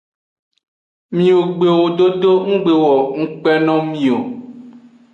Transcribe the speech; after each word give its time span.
Miwo 1.15 1.43
gbewo 1.55 1.85
dodo 1.97 2.31
nggbe 2.51 2.73
wo 2.83 2.95
ngukpe 3.19 3.51
no 3.65 3.75
mi 3.91 4.05
o. 4.17 4.19